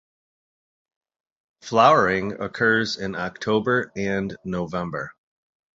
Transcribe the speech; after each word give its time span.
Flowering 1.61 2.41
occurs 2.41 2.97
in 2.97 3.13
October 3.13 3.91
and 3.95 4.35
November. 4.43 5.13